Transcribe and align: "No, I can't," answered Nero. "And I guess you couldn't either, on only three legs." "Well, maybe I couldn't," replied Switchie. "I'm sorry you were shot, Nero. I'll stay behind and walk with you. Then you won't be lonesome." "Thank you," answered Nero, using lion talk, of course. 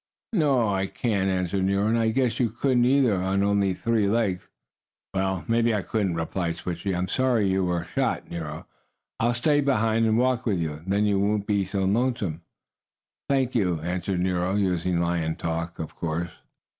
"No, 0.33 0.67
I 0.69 0.87
can't," 0.87 1.29
answered 1.29 1.65
Nero. 1.65 1.85
"And 1.85 1.95
I 1.99 2.09
guess 2.09 2.39
you 2.39 2.49
couldn't 2.49 2.85
either, 2.85 3.21
on 3.21 3.43
only 3.43 3.75
three 3.75 4.07
legs." 4.09 4.47
"Well, 5.13 5.45
maybe 5.47 5.75
I 5.75 5.83
couldn't," 5.83 6.15
replied 6.15 6.55
Switchie. 6.55 6.95
"I'm 6.97 7.07
sorry 7.07 7.47
you 7.47 7.65
were 7.65 7.85
shot, 7.93 8.27
Nero. 8.27 8.65
I'll 9.19 9.35
stay 9.35 9.61
behind 9.61 10.07
and 10.07 10.17
walk 10.17 10.47
with 10.47 10.57
you. 10.57 10.81
Then 10.87 11.05
you 11.05 11.19
won't 11.19 11.45
be 11.45 11.69
lonesome." 11.71 12.41
"Thank 13.29 13.53
you," 13.53 13.79
answered 13.81 14.21
Nero, 14.21 14.55
using 14.55 14.99
lion 14.99 15.35
talk, 15.35 15.77
of 15.77 15.95
course. 15.95 16.31